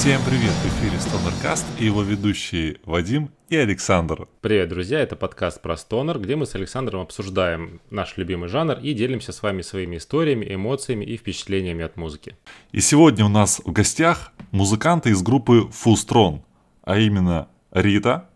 [0.00, 0.52] Всем привет!
[0.52, 4.28] В эфире Стонеркаст и его ведущие Вадим и Александр.
[4.40, 4.98] Привет, друзья!
[4.98, 9.42] Это подкаст про стонер, где мы с Александром обсуждаем наш любимый жанр и делимся с
[9.42, 12.34] вами своими историями, эмоциями и впечатлениями от музыки.
[12.72, 16.44] И сегодня у нас в гостях музыканты из группы Фустрон,
[16.82, 18.30] а именно Рита,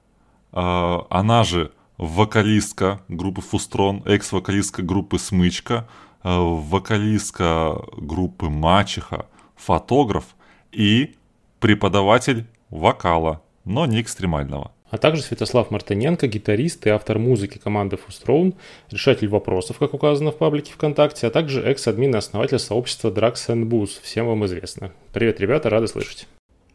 [0.53, 5.89] э, она же вокалистка группы Фустрон, экс-вокалистка группы Смычка,
[6.25, 10.37] э, вокалистка группы Мачеха, фотограф
[10.71, 11.15] и
[11.65, 14.73] преподаватель вокала, но не экстремального.
[14.91, 18.53] А также Святослав Мартыненко, гитарист и автор музыки команды Фустроун,
[18.91, 23.65] решатель вопросов, как указано в паблике ВКонтакте, а также экс-админ и основатель сообщества Drax and
[23.65, 23.93] Booze.
[24.03, 24.93] Всем вам известно.
[25.15, 26.29] Привет, ребята, рады слышать.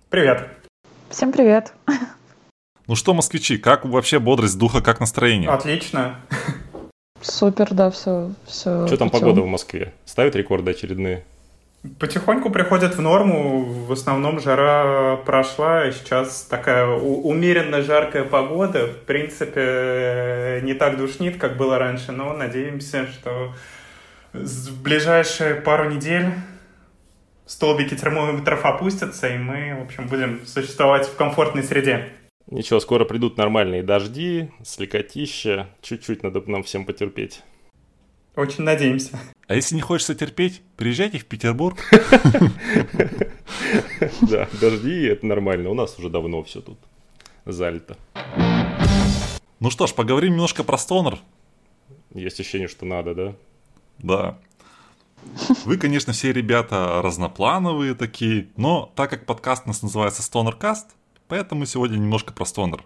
[0.09, 0.47] Привет.
[1.11, 1.71] Всем привет.
[2.87, 5.51] Ну что, москвичи, как вообще бодрость духа, как настроение?
[5.51, 6.19] Отлично.
[7.21, 8.31] Супер, да, все.
[8.47, 9.93] все Что там погода в Москве?
[10.05, 11.25] Ставит рекорды очередные?
[11.97, 13.63] Потихоньку приходит в норму.
[13.63, 18.87] В основном жара прошла, сейчас такая умеренно жаркая погода.
[18.87, 23.53] В принципе, не так душнит, как было раньше, но надеемся, что
[24.33, 26.27] в ближайшие пару недель
[27.45, 32.09] столбики термометров опустятся, и мы, в общем, будем существовать в комфортной среде.
[32.47, 35.67] Ничего, скоро придут нормальные дожди, слякотища.
[35.81, 37.41] Чуть-чуть надо нам всем потерпеть.
[38.39, 39.19] Очень надеемся.
[39.47, 41.77] А если не хочется терпеть, приезжайте в Петербург.
[44.21, 45.69] Да, дожди, это нормально.
[45.69, 46.79] У нас уже давно все тут
[47.45, 47.97] залито.
[49.59, 51.19] Ну что ж, поговорим немножко про стонер.
[52.13, 53.35] Есть ощущение, что надо, да?
[53.97, 54.39] Да.
[55.65, 60.85] Вы, конечно, все ребята разноплановые такие, но так как подкаст у нас называется Stonercast,
[61.27, 62.85] поэтому сегодня немножко про стонер.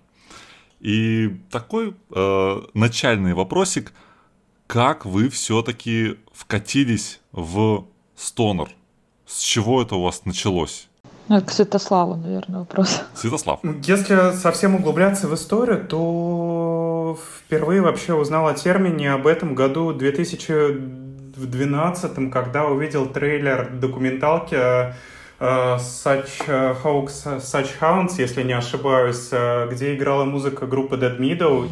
[0.79, 3.93] И такой э, начальный вопросик–
[4.67, 8.69] как вы все-таки вкатились в стонер?
[9.25, 10.87] С чего это у вас началось?
[11.29, 13.01] Ну, это к Святославу, наверное, вопрос.
[13.15, 13.61] Святослав.
[13.83, 22.29] Если совсем углубляться в историю, то впервые вообще узнал о термине об этом году 2012,
[22.31, 24.93] когда увидел трейлер документалки uh,
[25.77, 26.45] Such
[26.83, 29.29] Hawks, Such Hounds, если не ошибаюсь,
[29.71, 31.69] где играла музыка группы Dead Meadow.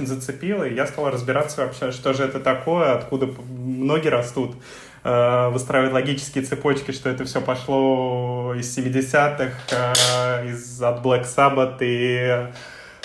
[0.00, 4.56] Очень зацепила, и я стал разбираться вообще, что же это такое, откуда ноги растут,
[5.04, 11.78] э, выстраивать логические цепочки, что это все пошло из 70-х, э, из, от Black Sabbath
[11.80, 12.48] и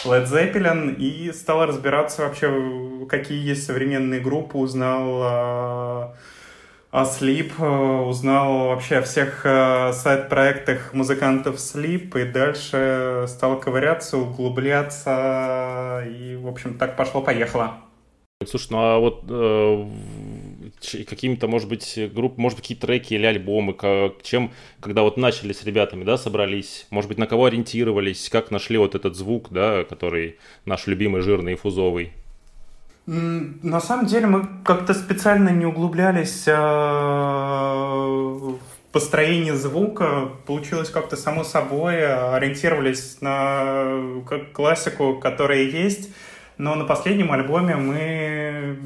[0.06, 2.52] Led Zeppelin, и стал разбираться вообще,
[3.10, 6.08] какие есть современные группы, узнал э,
[7.04, 16.06] Sleep, э, узнал вообще о всех э, сайт-проектах музыкантов Sleep, и дальше стал ковыряться, углубляться,
[16.08, 17.82] и, в общем, так пошло-поехало.
[18.46, 23.74] Слушай, ну а вот э, какими-то, может быть, групп, может быть, какие-то треки или альбомы,
[23.74, 28.52] как, чем, когда вот начали с ребятами, да, собрались, может быть, на кого ориентировались, как
[28.52, 32.12] нашли вот этот звук, да, который наш любимый жирный и фузовый?
[33.08, 38.58] На самом деле мы как-то специально не углублялись а, в
[38.92, 40.32] построение звука.
[40.48, 42.04] Получилось как-то само собой.
[42.36, 44.24] Ориентировались на
[44.54, 46.10] классику, которая есть.
[46.58, 48.78] Но на последнем альбоме мы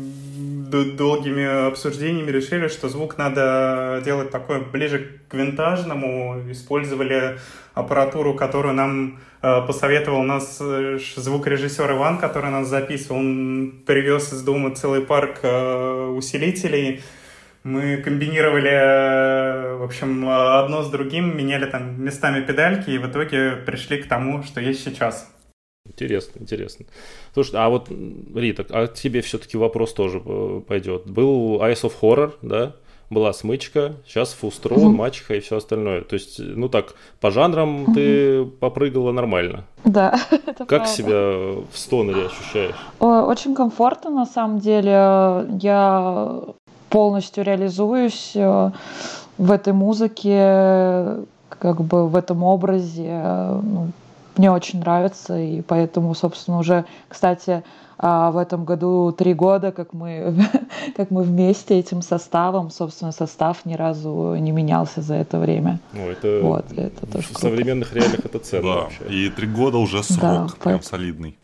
[0.70, 6.52] долгими обсуждениями решили, что звук надо делать такой ближе к винтажному.
[6.52, 7.38] Использовали
[7.74, 13.20] аппаратуру, которую нам э, посоветовал нас э, звукорежиссер Иван, который нас записывал.
[13.20, 17.02] Он привез из дома целый парк э, усилителей.
[17.64, 24.02] Мы комбинировали, в общем, одно с другим, меняли там местами педальки и в итоге пришли
[24.02, 25.30] к тому, что есть сейчас.
[25.90, 26.86] Интересно, интересно.
[27.34, 27.90] Слушай, а вот,
[28.36, 30.20] Рита, а тебе все-таки вопрос тоже
[30.68, 31.08] пойдет.
[31.08, 32.74] Был Eyes of Horror, да?
[33.10, 34.90] Была смычка, сейчас фустрон, угу.
[34.92, 36.02] мачеха и все остальное.
[36.02, 37.94] То есть, ну так, по жанрам угу.
[37.96, 39.64] ты попрыгала нормально.
[39.84, 40.88] Да, это Как правда.
[40.88, 41.16] себя
[41.72, 42.76] в стонере ощущаешь?
[43.00, 45.48] Очень комфортно, на самом деле.
[45.60, 46.44] Я
[46.90, 48.72] полностью реализуюсь э,
[49.38, 53.22] в этой музыке, как бы в этом образе.
[54.38, 57.64] Мне очень нравится, и поэтому, собственно, уже, кстати,
[58.02, 60.34] а, в этом году три года, как мы,
[60.96, 65.80] как мы вместе этим составом, собственно, состав ни разу не менялся за это время.
[65.92, 67.42] Ну, это, вот, это тоже в круто.
[67.42, 69.04] современных реалиях это ценно да, вообще.
[69.10, 70.84] И три года уже срок да, прям поэтому...
[70.84, 71.38] солидный.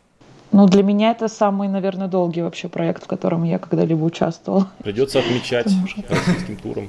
[0.52, 4.64] Ну, для меня это самый, наверное, долгий вообще проект, в котором я когда-либо участвовал.
[4.82, 5.70] Придется отмечать
[6.08, 6.88] российским туром.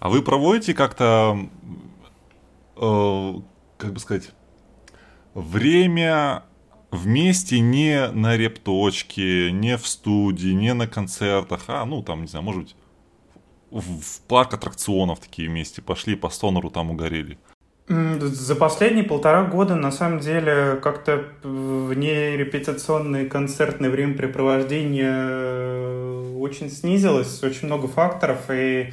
[0.00, 1.38] А вы проводите как-то
[2.80, 3.34] э,
[3.76, 4.30] как бы сказать,
[5.34, 6.44] время
[6.90, 12.44] вместе не на репточке, не в студии, не на концертах, а, ну, там, не знаю,
[12.44, 12.76] может быть,
[13.70, 17.38] в, в парк аттракционов такие вместе пошли, по стонеру там угорели.
[17.88, 27.42] За последние полтора года, на самом деле, как-то вне репетиционное концертное времяпрепровождение э, очень снизилось,
[27.42, 28.92] очень много факторов, и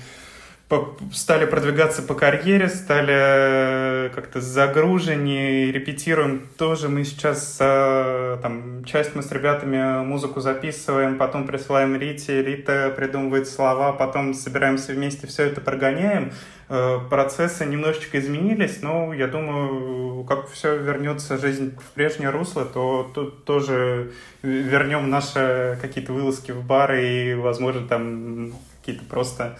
[1.14, 6.90] стали продвигаться по карьере, стали э, как-то загруженнее, репетируем тоже.
[6.90, 13.48] Мы сейчас э, там часть мы с ребятами музыку записываем, потом присылаем Рите, Рита придумывает
[13.48, 16.34] слова, потом собираемся вместе, все это прогоняем.
[16.68, 23.10] Э, процессы немножечко изменились, но я думаю, как все вернется жизнь в прежнее русло, то
[23.16, 24.12] тут тоже
[24.44, 29.58] вернем наши какие-то вылазки в бары и, возможно, там какие-то просто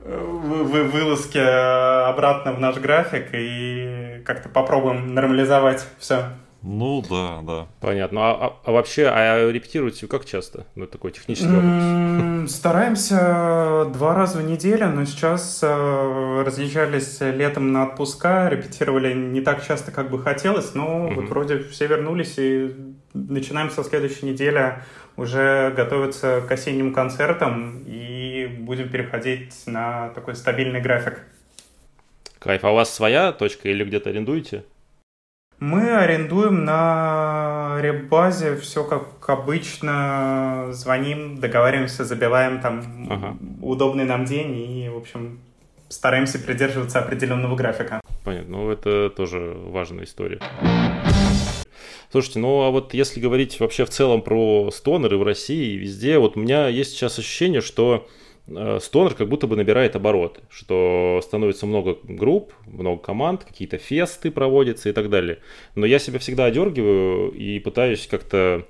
[0.00, 6.24] вы вылазки обратно в наш график и как-то попробуем нормализовать все.
[6.62, 7.66] Ну да, да.
[7.80, 8.20] Понятно.
[8.20, 10.66] А, а, а вообще, а репетируете как часто?
[10.74, 12.50] Ну, это такой технический вопрос.
[12.50, 19.64] Стараемся два раза в неделю, но сейчас э, разъезжались летом на отпуска, репетировали не так
[19.64, 21.14] часто, как бы хотелось, но угу.
[21.14, 22.74] вот вроде все вернулись и
[23.14, 24.82] начинаем со следующей недели
[25.16, 28.07] уже готовиться к осенним концертам и
[28.58, 31.22] будем переходить на такой стабильный график.
[32.38, 32.64] Кайф.
[32.64, 34.64] А у вас своя точка или где-то арендуете?
[35.60, 40.68] Мы арендуем на ребазе все как обычно.
[40.70, 43.36] Звоним, договариваемся, забиваем там ага.
[43.60, 45.40] удобный нам день и, в общем,
[45.88, 48.00] стараемся придерживаться определенного графика.
[48.24, 48.58] Понятно.
[48.58, 50.40] Ну, это тоже важная история.
[52.10, 56.18] Слушайте, ну а вот если говорить вообще в целом про стонеры в России и везде,
[56.18, 58.08] вот у меня есть сейчас ощущение, что
[58.80, 64.88] стонер как будто бы набирает обороты, что становится много групп, много команд, какие-то фесты проводятся
[64.88, 65.38] и так далее.
[65.74, 68.66] Но я себя всегда одергиваю и пытаюсь как-то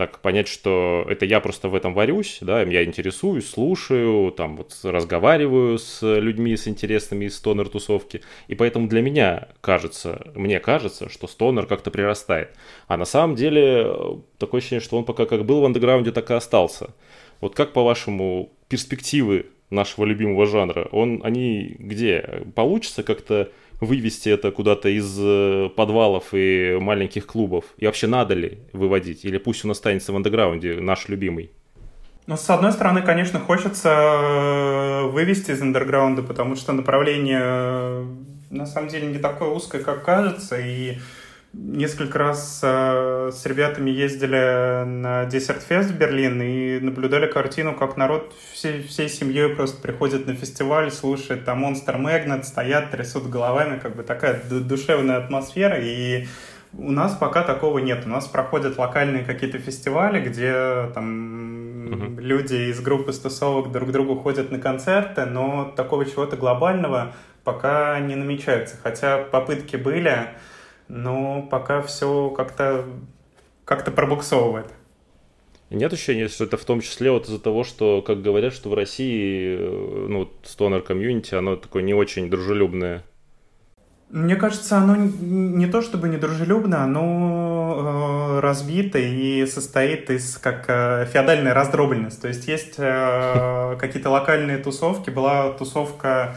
[0.00, 4.74] так понять, что это я просто в этом варюсь, да, я интересуюсь, слушаю, там вот
[4.82, 11.26] разговариваю с людьми с интересными из стонер-тусовки, и поэтому для меня кажется, мне кажется, что
[11.26, 12.56] стонер как-то прирастает.
[12.86, 13.92] А на самом деле э,
[14.38, 16.94] такое ощущение, что он пока как был в андеграунде, так и остался.
[17.40, 22.44] Вот как, по-вашему, перспективы нашего любимого жанра, он, они где?
[22.54, 27.64] Получится как-то вывести это куда-то из э, подвалов и маленьких клубов?
[27.78, 29.24] И вообще надо ли выводить?
[29.24, 31.50] Или пусть он останется в андеграунде, наш любимый?
[32.26, 38.06] Ну, с одной стороны, конечно, хочется э, вывести из андерграунда, потому что направление э,
[38.50, 40.98] на самом деле не такое узкое, как кажется, и
[41.52, 47.96] Несколько раз э, с ребятами ездили на Десерт Фест в Берлин и наблюдали картину, как
[47.96, 53.80] народ всей, всей семьей просто приходит на фестиваль, слушает там Monster Magnet, стоят, трясут головами,
[53.80, 55.76] как бы такая душевная атмосфера.
[55.80, 56.28] И
[56.72, 58.06] у нас пока такого нет.
[58.06, 62.20] У нас проходят локальные какие-то фестивали, где там uh-huh.
[62.20, 67.98] люди из группы стусовок друг к другу ходят на концерты, но такого чего-то глобального пока
[67.98, 68.76] не намечается.
[68.80, 70.28] Хотя попытки были,
[70.90, 72.84] но пока все как-то
[73.64, 74.66] как-то пробуксовывает.
[75.70, 78.74] Нет ощущения, что это в том числе вот из-за того, что, как говорят, что в
[78.74, 83.04] России, э, ну, стонер комьюнити, оно такое не очень дружелюбное.
[84.10, 91.06] Мне кажется, оно не то чтобы недружелюбно, оно э, разбита и состоит из как э,
[91.12, 92.20] феодальная раздробленность.
[92.20, 95.10] То есть есть э, какие-то локальные тусовки.
[95.10, 96.36] Была тусовка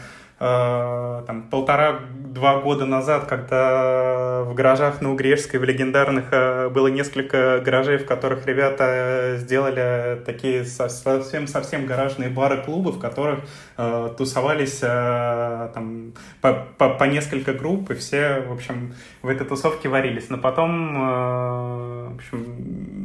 [1.26, 7.98] там, полтора-два года назад, когда в гаражах на Угрешской, в легендарных, э, было несколько гаражей,
[7.98, 13.40] в которых ребята сделали такие совсем-совсем гаражные бары-клубы, в которых
[13.76, 19.46] э, тусовались э, там, по, по, по несколько групп, и все, в общем, в этой
[19.46, 20.28] тусовке варились.
[20.28, 23.03] Но потом, э, в общем,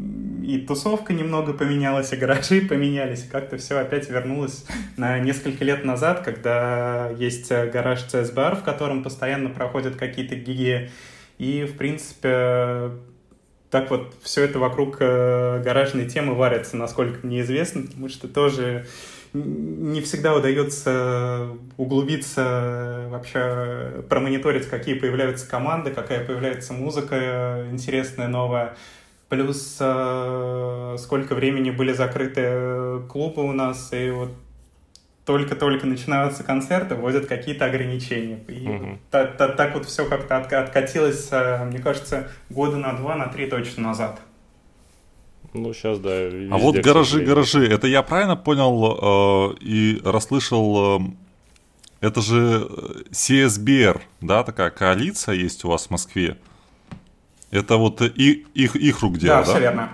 [0.49, 4.65] и тусовка немного поменялась, и гаражи поменялись, и как-то все опять вернулось
[4.97, 10.89] на несколько лет назад, когда есть э, гараж CS в котором постоянно проходят какие-то гиги,
[11.37, 12.91] и, в принципе,
[13.69, 18.87] так вот все это вокруг э, гаражной темы варится, насколько мне известно, потому что тоже
[19.33, 28.75] не всегда удается углубиться, вообще промониторить, какие появляются команды, какая появляется музыка э, интересная, новая
[29.29, 34.31] плюс э, сколько времени были закрыты клубы у нас, и вот
[35.29, 38.39] только-только начинаются концерты, вводят какие-то ограничения.
[38.47, 38.97] И угу.
[39.11, 43.27] так, так, так вот все как-то от, откатилось, э, мне кажется, года на два, на
[43.27, 44.19] три точно назад.
[45.53, 46.09] Ну, сейчас, да.
[46.09, 51.01] А вот гаражи, гаражи, это я правильно понял э, и расслышал, э,
[52.01, 52.67] это же
[53.11, 56.37] CSBR, да, такая коалиция есть у вас в Москве?
[57.51, 59.45] Это вот и, их, их рук дело, да?
[59.45, 59.89] Да, все верно.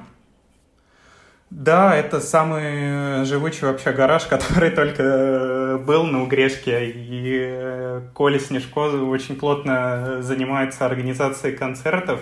[1.51, 6.91] Да, это самый живучий вообще гараж, который только был на Угрешке.
[6.93, 12.19] И Коля Снежко очень плотно занимается организацией концертов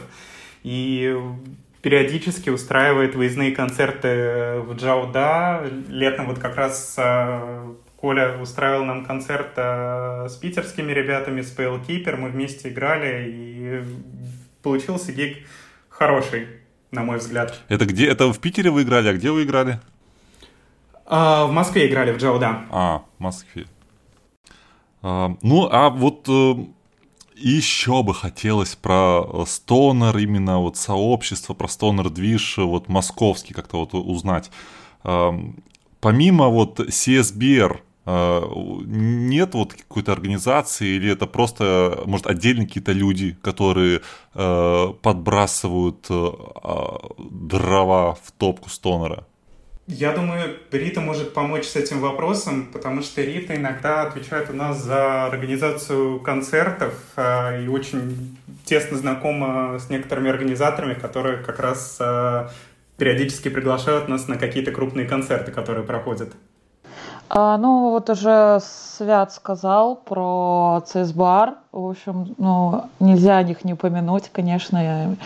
[0.62, 1.18] и
[1.82, 5.64] периодически устраивает выездные концерты в Джауда.
[5.90, 12.18] Летом вот как раз а, Коля устраивал нам концерт с питерскими ребятами, с PL Keeper.
[12.18, 13.84] Мы вместе играли и
[14.64, 15.46] получился гиг
[15.90, 16.48] хороший,
[16.92, 17.60] на мой взгляд.
[17.68, 18.08] Это где?
[18.08, 19.80] Это в Питере вы играли, а где вы играли?
[21.06, 22.64] А, в Москве играли, в Джауда.
[22.72, 23.68] А, в Москве.
[25.02, 26.56] А, ну, а вот э,
[27.36, 33.94] еще бы хотелось про стонер, именно вот сообщество, про стонер движ, вот московский как-то вот
[33.94, 34.50] узнать.
[35.04, 44.02] Помимо вот CSBR, нет вот какой-то организации или это просто, может, отдельные какие-то люди, которые
[44.34, 46.32] э, подбрасывают э,
[47.18, 49.26] дрова в топку стонера?
[49.88, 54.82] Я думаю, Рита может помочь с этим вопросом, потому что Рита иногда отвечает у нас
[54.82, 62.02] за организацию концертов э, и очень тесно знакома с некоторыми организаторами, которые как раз
[62.98, 66.34] периодически приглашают нас на какие-то крупные концерты, которые проходят.
[67.36, 71.56] А, ну, вот уже Свят сказал про CSBR.
[71.72, 75.18] В общем, ну, нельзя о них не упомянуть, конечно.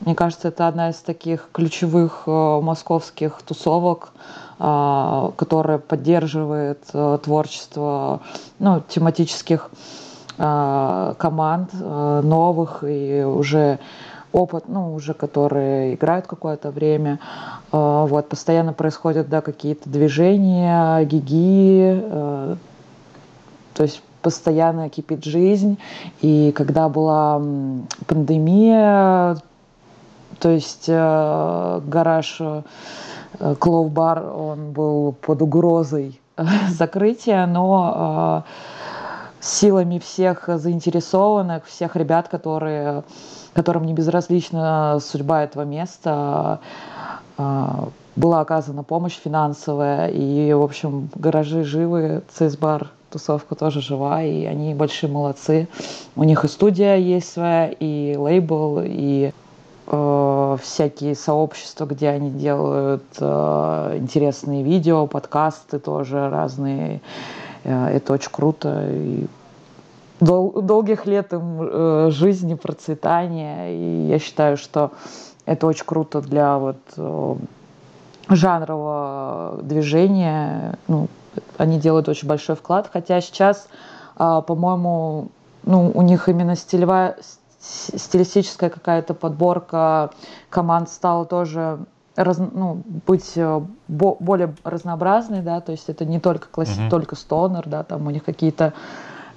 [0.00, 4.14] Мне кажется, это одна из таких ключевых э, московских тусовок,
[4.58, 8.20] э, которая поддерживает э, творчество
[8.58, 9.70] ну, тематических
[10.38, 13.80] э, команд, э, новых и уже
[14.32, 17.18] опыт, ну, уже которые играют какое-то время.
[17.72, 22.56] Э, вот, постоянно происходят, да, какие-то движения, гиги, э,
[23.74, 25.78] то есть постоянно кипит жизнь.
[26.20, 27.40] И когда была
[28.06, 29.38] пандемия,
[30.38, 32.40] то есть э, гараж
[33.58, 36.20] Клоу-бар, он был под угрозой
[36.68, 38.44] закрытия, но
[39.40, 43.04] силами всех заинтересованных, всех ребят, которые
[43.52, 46.60] которым не безразлична судьба этого места,
[47.36, 54.44] а, была оказана помощь финансовая, и, в общем, гаражи живы, цисбар тусовка тоже жива, и
[54.44, 55.68] они большие молодцы.
[56.16, 59.32] У них и студия есть своя, и лейбл, и
[59.86, 67.00] э, всякие сообщества, где они делают э, интересные видео, подкасты тоже разные.
[67.64, 68.86] Э, это очень круто.
[68.90, 69.26] И
[70.20, 73.72] дол- долгих лет им э, жизни, процветания.
[73.72, 74.92] И я считаю, что
[75.46, 77.36] это очень круто для вот э,
[78.28, 80.78] жанрового движения.
[80.88, 81.08] Ну,
[81.58, 82.88] они делают очень большой вклад.
[82.92, 83.68] Хотя сейчас,
[84.18, 85.28] э, по-моему,
[85.64, 87.16] ну, у них именно стилевая,
[87.60, 90.10] стилистическая какая-то подборка
[90.48, 91.80] команд стала тоже
[92.16, 96.90] раз, ну, быть э, бо, более разнообразной, да, то есть это не только класси, mm-hmm.
[96.90, 98.72] только стонер, да, там у них какие-то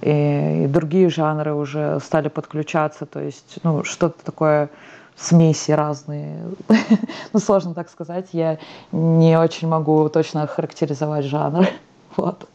[0.03, 4.69] и, и другие жанры уже стали подключаться, то есть, ну, что-то такое
[5.15, 6.45] смеси разные.
[7.33, 8.59] ну, сложно так сказать, я
[8.91, 11.67] не очень могу точно характеризовать жанр.
[12.17, 12.47] вот.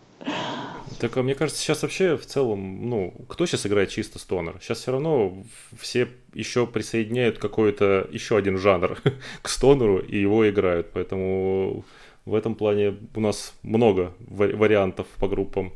[1.01, 4.57] Так, а мне кажется, сейчас вообще в целом, ну, кто сейчас играет чисто стонер?
[4.61, 5.33] Сейчас все равно
[5.79, 8.99] все еще присоединяют какой-то еще один жанр
[9.43, 10.89] к стонеру и его играют.
[10.93, 11.85] Поэтому
[12.25, 15.73] в этом плане у нас много вариантов по группам.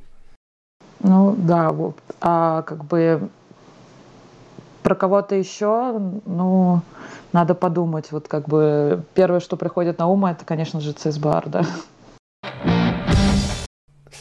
[1.03, 1.97] Ну да, вот.
[2.21, 3.29] А как бы
[4.83, 6.81] про кого-то еще, ну,
[7.33, 8.13] надо подумать.
[8.13, 11.65] Вот как бы первое, что приходит на ум, это, конечно же, CSBR, да.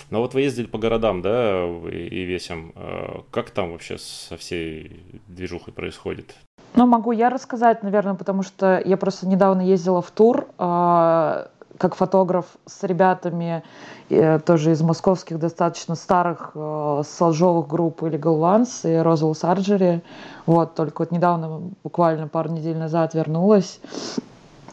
[0.10, 2.74] Ну вот вы ездили по городам, да, и весям.
[2.76, 6.36] А как там вообще со всей движухой происходит?
[6.76, 11.96] Ну, могу я рассказать, наверное, потому что я просто недавно ездила в тур а, как
[11.96, 13.64] фотограф с ребятами
[14.10, 20.02] э, тоже из московских достаточно старых э, солжовых групп Illegal Ones и Roswell Surgery.
[20.46, 23.80] Вот, только вот недавно, буквально пару недель назад вернулась,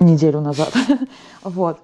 [0.01, 0.73] неделю назад.
[1.45, 1.79] вот.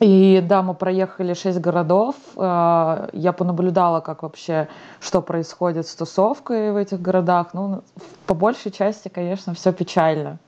[0.00, 2.16] И да, мы проехали шесть городов.
[2.36, 4.68] Э, я понаблюдала, как вообще,
[5.00, 7.54] что происходит с тусовкой в этих городах.
[7.54, 7.82] Ну,
[8.26, 10.38] по большей части, конечно, все печально.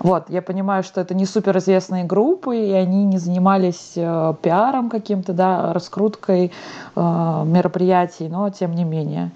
[0.00, 5.34] Вот, я понимаю, что это не суперизвестные группы, и они не занимались э, пиаром каким-то,
[5.34, 6.52] да, раскруткой
[6.96, 9.30] э, мероприятий, но тем не менее.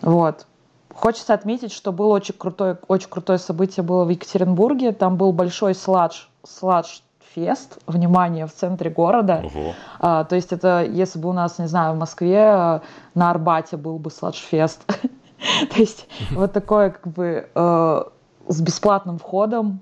[0.00, 0.46] Вот.
[0.94, 4.92] Хочется отметить, что было очень крутое, очень крутое событие было в Екатеринбурге.
[4.92, 7.00] Там был большой сладж, сладж
[7.34, 9.42] фест, внимание, в центре города.
[9.44, 9.74] Угу.
[9.98, 12.80] А, то есть это, если бы у нас, не знаю, в Москве э,
[13.14, 14.86] на Арбате был бы сладж-фест.
[15.74, 18.02] То есть вот такое как бы э,
[18.46, 19.80] с бесплатным входом,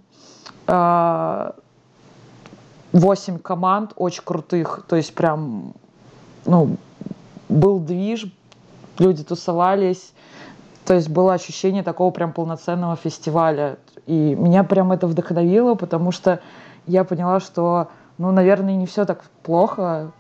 [0.67, 1.53] 8
[3.39, 5.75] команд очень крутых, то есть прям,
[6.45, 6.77] ну,
[7.49, 8.27] был движ,
[8.99, 10.13] люди тусовались,
[10.85, 13.79] то есть было ощущение такого прям полноценного фестиваля.
[14.07, 16.41] И меня прям это вдохновило, потому что
[16.87, 17.89] я поняла, что,
[18.19, 20.13] ну, наверное, не все так плохо,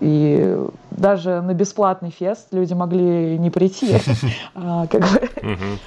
[0.00, 0.56] и
[0.90, 3.96] даже на бесплатный фест люди могли не прийти.
[4.54, 5.28] А, как бы.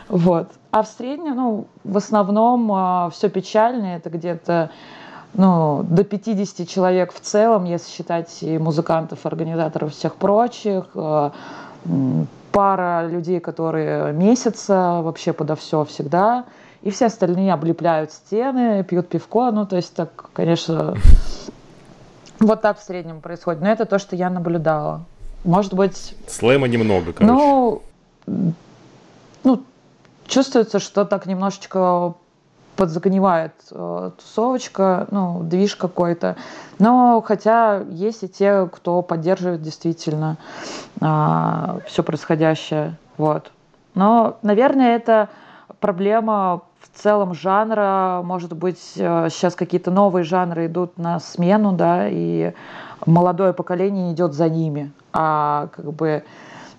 [0.07, 0.47] Вот.
[0.71, 3.97] А в среднем, ну, в основном а, все печально.
[3.97, 4.71] Это где-то
[5.33, 10.85] ну, до 50 человек в целом, если считать и музыкантов, организаторов, всех прочих.
[10.95, 11.31] А,
[12.51, 16.45] пара людей, которые месяца вообще подо все всегда.
[16.81, 19.51] И все остальные облепляют стены, пьют пивко.
[19.51, 20.95] Ну, то есть, так, конечно,
[22.41, 23.61] вот так в среднем происходит.
[23.61, 25.01] Но это то, что я наблюдала.
[25.43, 26.15] Может быть...
[26.27, 27.33] Слэма немного, короче.
[27.33, 27.81] Ну,
[29.43, 29.63] ну
[30.27, 32.15] чувствуется, что так немножечко
[32.75, 36.35] подзагнивает э, тусовочка, ну, движ какой-то.
[36.79, 40.37] Но хотя есть и те, кто поддерживает действительно
[40.99, 42.97] э, все происходящее.
[43.17, 43.51] Вот.
[43.93, 45.29] Но, наверное, это
[45.79, 52.07] проблема в целом жанра, может быть, сейчас э, какие-то новые жанры идут на смену, да,
[52.09, 52.53] и
[53.05, 56.23] молодое поколение идет за ними, а как бы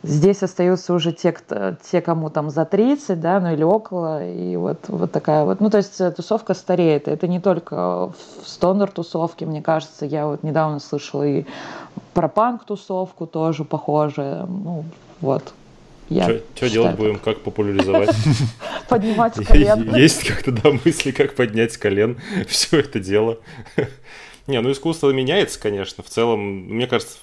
[0.03, 4.57] здесь остаются уже те, кто, те кому там за 30, да, ну или около, и
[4.57, 8.91] вот, вот такая вот, ну то есть э, тусовка стареет, это не только в стонер
[8.91, 11.45] тусовке, мне кажется, я вот недавно слышала и
[12.15, 14.85] про панк тусовку тоже похоже, ну
[15.21, 15.55] вот,
[16.55, 18.15] что делать будем, как популяризовать?
[18.89, 19.95] Поднимать колен.
[19.95, 23.39] Есть как-то, да, мысли, как поднять колен все это дело.
[24.47, 26.03] Не, ну искусство меняется, конечно.
[26.03, 27.19] В целом, мне кажется,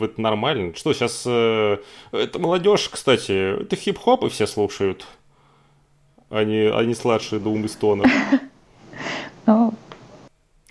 [0.00, 0.74] это нормально.
[0.74, 1.22] Что сейчас...
[1.26, 1.78] Э,
[2.12, 3.62] это молодежь, кстати.
[3.62, 5.06] Это хип-хоп и все слушают.
[6.28, 8.10] Они, они сладшие Doom и Stoner.
[9.46, 9.74] Ну...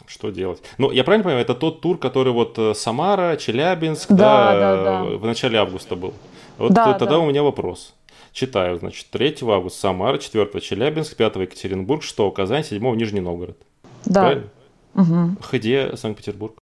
[0.06, 0.62] Что делать?
[0.80, 5.04] Ну, я правильно понимаю, это тот тур, который вот э, Самара, Челябинск, да, да, да.
[5.04, 6.16] в начале августа был.
[6.60, 7.20] Вот да, тогда да.
[7.20, 7.94] у меня вопрос.
[8.32, 13.58] Читаю, значит, 3 августа Самара, 4 Челябинск, 5 Екатеринбург, 6 Казань, 7 Нижний Новгород.
[14.06, 14.22] Да.
[14.22, 14.50] Правильно?
[14.96, 15.36] Угу.
[15.52, 16.56] Где Санкт-Петербург?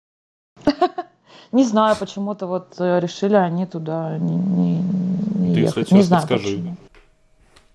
[1.52, 5.84] Не знаю, почему-то вот э, решили они туда не, не, не Ты, ехать.
[5.84, 6.56] Кстати, не знаю, подскажи.
[6.56, 6.76] Почему.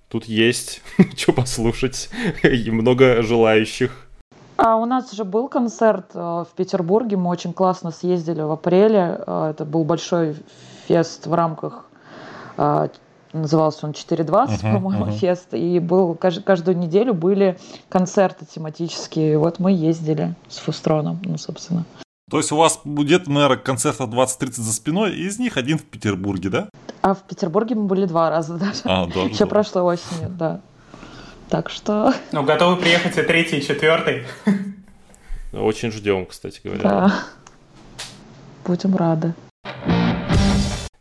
[0.10, 0.82] Тут есть
[1.18, 2.10] что послушать,
[2.44, 4.08] и много желающих.
[4.58, 9.20] А у нас же был концерт э, в Петербурге, мы очень классно съездили в апреле.
[9.26, 10.36] Э, это был большой
[10.88, 11.86] фест в рамках
[13.34, 15.18] назывался он 4.20, uh-huh, по-моему, uh-huh.
[15.18, 17.58] фест, и был каждую неделю были
[17.90, 21.86] концерты тематические, вот мы ездили с Фустроном, ну, собственно.
[22.30, 25.84] То есть у вас будет, наверное, концертов 20-30 за спиной, и из них один в
[25.84, 26.70] Петербурге, да?
[27.02, 28.82] А в Петербурге мы были два раза даже.
[28.86, 30.62] А, даже Еще прошлой осенью, да.
[31.50, 32.14] Так что...
[32.32, 34.24] Ну, готовы приехать и третий, и четвертый.
[35.54, 36.82] Очень ждем, кстати говоря.
[36.82, 37.14] Да.
[38.66, 39.36] Будем рады.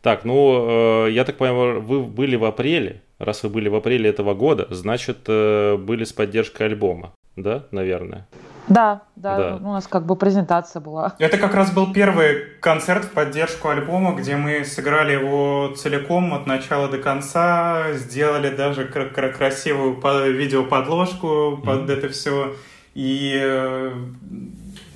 [0.03, 3.01] Так, ну, э, я так понимаю, вы были в апреле.
[3.19, 8.27] Раз вы были в апреле этого года, значит, э, были с поддержкой альбома, да, наверное?
[8.67, 11.15] Да, да, да, у нас как бы презентация была.
[11.19, 16.47] Это как раз был первый концерт в поддержку альбома, где мы сыграли его целиком от
[16.47, 20.01] начала до конца, сделали даже красивую
[20.33, 21.63] видеоподложку mm-hmm.
[21.63, 22.55] под это все.
[22.93, 23.93] И э,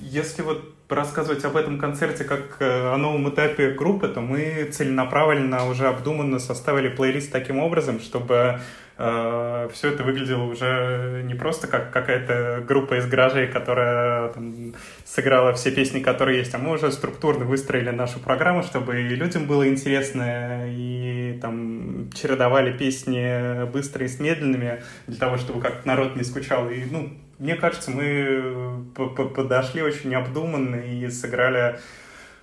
[0.00, 5.68] если вот рассказывать об этом концерте как э, о новом этапе группы, то мы целенаправленно,
[5.68, 8.60] уже обдуманно составили плейлист таким образом, чтобы
[8.96, 14.74] э, все это выглядело уже не просто как какая-то группа из гаражей, которая там,
[15.04, 19.46] сыграла все песни, которые есть, а мы уже структурно выстроили нашу программу, чтобы и людям
[19.46, 26.24] было интересно, и там чередовали песни быстрые с медленными, для того, чтобы как народ не
[26.24, 26.70] скучал.
[26.70, 31.78] И, ну, мне кажется, мы подошли очень обдуманно и сыграли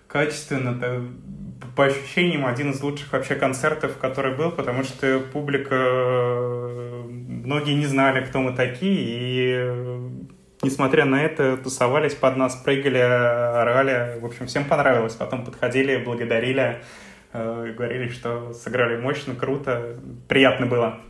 [0.07, 1.09] качественно.
[1.75, 5.75] По ощущениям, один из лучших вообще концертов, который был, потому что публика,
[7.05, 10.25] многие не знали, кто мы такие, и
[10.61, 14.19] несмотря на это, тусовались под нас, прыгали, орали.
[14.19, 15.15] В общем, всем понравилось.
[15.15, 16.81] Потом подходили, благодарили,
[17.33, 21.01] э, говорили, что сыграли мощно, круто, приятно было.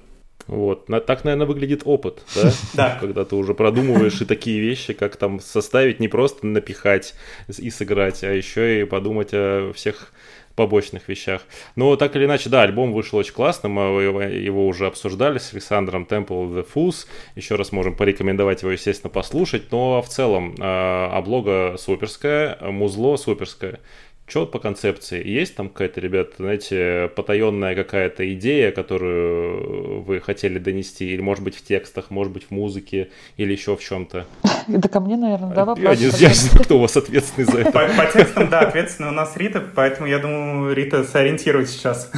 [0.48, 0.88] Вот.
[1.06, 2.52] Так, наверное, выглядит опыт, да?
[2.74, 2.98] Да.
[3.00, 7.16] Когда ты уже продумываешь и такие вещи, как там составить, не просто напихать
[7.48, 10.12] и сыграть, а еще и подумать о всех
[10.56, 11.42] побочных вещах.
[11.76, 16.08] Но так или иначе, да, альбом вышел очень классно, мы его уже обсуждали с Александром
[16.10, 21.12] Temple of the Fools, еще раз можем порекомендовать его, естественно, послушать, но в целом а,
[21.14, 23.80] облога суперская, музло суперское.
[24.28, 25.26] Что по концепции?
[25.26, 31.14] Есть там какая-то, ребята, знаете, потаенная какая-то идея, которую вы хотели донести?
[31.14, 34.26] Или, может быть, в текстах, может быть, в музыке, или еще в чем-то?
[34.68, 36.00] Это ко мне, наверное, да, вопрос?
[36.00, 37.72] Я не, я не знаю, кто у вас ответственный за это.
[37.72, 42.12] По, по текстам, да, ответственный у нас Рита, поэтому я думаю, Рита сориентирует сейчас.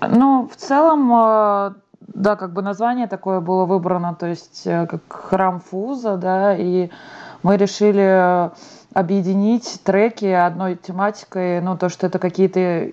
[0.00, 1.74] Ну, в целом, э,
[2.14, 6.88] да, как бы название такое было выбрано, то есть э, как храм Фуза, да, и
[7.42, 8.50] мы решили
[8.94, 12.90] объединить треки одной тематикой, ну, то, что это какие-то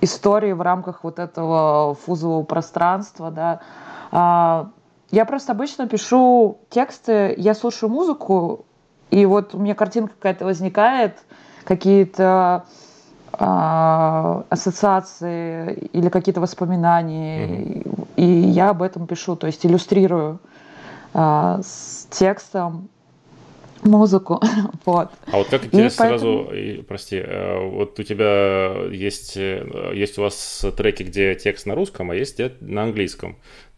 [0.00, 3.60] истории в рамках вот этого фузового пространства, да.
[4.12, 4.70] А,
[5.10, 8.64] я просто обычно пишу тексты, я слушаю музыку,
[9.10, 11.18] и вот у меня картинка какая-то возникает,
[11.64, 12.64] какие-то
[13.32, 18.08] а, ассоциации или какие-то воспоминания, mm-hmm.
[18.16, 20.40] и я об этом пишу, то есть иллюстрирую
[21.12, 22.88] а, с текстом
[23.84, 24.40] музыку.
[24.84, 25.10] вот.
[25.26, 26.48] А вот как интересно поэтому...
[26.48, 31.74] сразу, прости, э, вот у тебя есть, э, есть у вас треки, где текст на
[31.74, 33.36] русском, а есть на английском.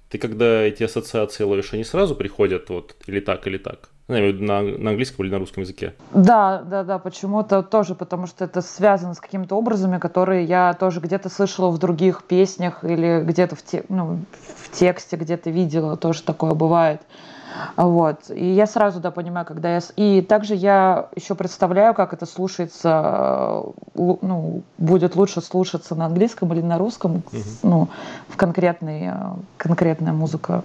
[0.08, 3.90] Ты когда эти ассоциации ловишь, они сразу приходят вот или так, или так?
[4.08, 5.94] Ну, на, на английском или на русском языке?
[6.14, 11.00] Да, да, да, почему-то тоже, потому что это связано с какими-то образами, которые я тоже
[11.00, 14.20] где-то слышала в других песнях или где-то в, те, ну,
[14.62, 17.02] в тексте где-то видела, тоже такое бывает.
[17.76, 18.30] Вот.
[18.30, 19.80] И я сразу, да, понимаю, когда я...
[19.96, 23.62] И также я еще представляю, как это слушается,
[23.94, 27.42] э, ну, будет лучше слушаться на английском или на русском, угу.
[27.62, 27.88] ну,
[28.28, 29.14] в конкретной, э,
[29.56, 30.64] конкретная музыка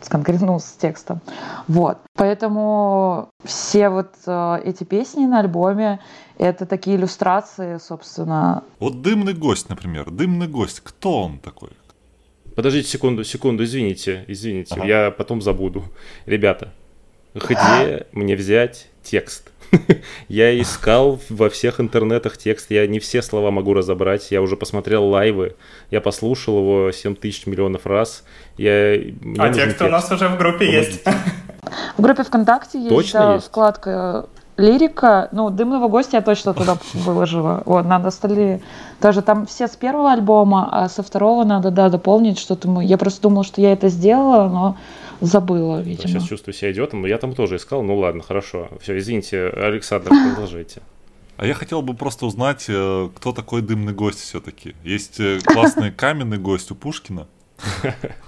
[0.00, 1.20] с конкретно ну, с текстом.
[1.68, 1.98] Вот.
[2.16, 6.00] Поэтому все вот э, эти песни на альбоме
[6.38, 8.64] это такие иллюстрации, собственно.
[8.80, 10.10] Вот дымный гость, например.
[10.10, 10.80] Дымный гость.
[10.80, 11.70] Кто он такой?
[12.54, 14.86] Подождите секунду, секунду, извините, извините, ага.
[14.86, 15.84] я потом забуду.
[16.26, 16.72] Ребята,
[17.34, 19.50] где мне взять текст?
[20.28, 25.06] я искал во всех интернетах текст, я не все слова могу разобрать, я уже посмотрел
[25.06, 25.56] лайвы,
[25.90, 28.24] я послушал его 7 тысяч миллионов раз.
[28.58, 28.96] Я,
[29.38, 31.02] а текст у нас уже в группе есть.
[31.96, 33.46] В группе ВКонтакте есть, Точно да, есть?
[33.46, 37.62] вкладка лирика, ну, «Дымного гостя» я точно туда выложила.
[37.64, 38.62] Вот, надо остальные
[39.00, 39.22] тоже.
[39.22, 42.80] Там все с первого альбома, а со второго надо, да, дополнить что-то.
[42.80, 44.76] Я просто думала, что я это сделала, но
[45.20, 46.08] забыла, видимо.
[46.08, 47.82] Сейчас чувствую себя идиотом, но я там тоже искал.
[47.82, 48.68] Ну ладно, хорошо.
[48.80, 50.82] Все, извините, Александр, продолжите.
[51.36, 54.76] А я хотел бы просто узнать, э, кто такой дымный гость все-таки.
[54.84, 57.26] Есть э, классный каменный гость у Пушкина.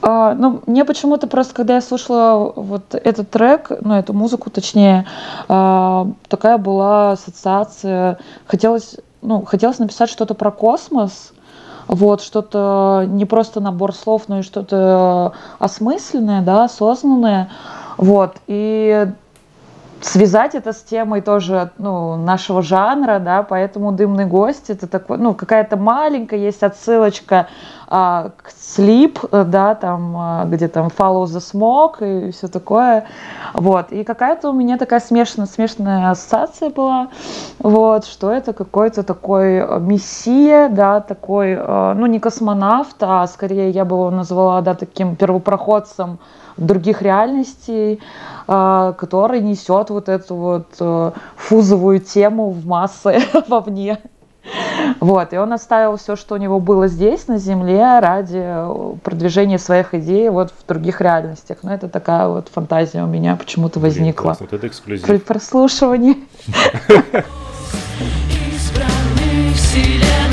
[0.00, 5.06] А, ну, мне почему-то просто, когда я слушала вот этот трек, ну, эту музыку точнее,
[5.48, 8.18] а, такая была ассоциация.
[8.46, 11.32] Хотелось, ну, хотелось написать что-то про космос,
[11.88, 17.50] вот, что-то не просто набор слов, но и что-то осмысленное, да, осознанное.
[17.96, 19.10] Вот, и
[20.00, 25.34] связать это с темой тоже ну, нашего жанра, да, поэтому «Дымный гость»— это такой, ну,
[25.34, 27.48] какая-то маленькая есть отсылочка
[27.88, 33.06] а, к «Sleep», да, там, а, где там «Follow the Smoke» и все такое,
[33.54, 37.08] вот, и какая-то у меня такая смешанная, смешанная ассоциация была,
[37.58, 43.84] вот, что это какой-то такой мессия, да, такой, а, ну, не космонавт, а скорее я
[43.84, 46.18] бы его назвала, да, таким первопроходцем
[46.58, 48.00] других реальностей,
[48.46, 53.98] а, который несет вот эту вот э, фузовую тему в массы вовне.
[55.00, 59.58] Вот, и он оставил все, что у него было здесь, на Земле, ради э, продвижения
[59.58, 61.58] своих идей вот в других реальностях.
[61.62, 64.36] Но это такая вот фантазия у меня почему-то возникла.
[64.38, 65.06] Блин, вот это эксклюзив.
[65.06, 66.16] При прослушивании.
[68.54, 70.27] Избранный вселенной